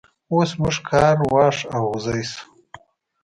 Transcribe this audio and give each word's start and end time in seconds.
اوس 0.33 0.49
موږ 0.61 0.75
کار 0.89 1.15
واښ 1.31 1.57
او 1.75 1.81
غوزی 1.91 2.23
شو. 2.31 2.41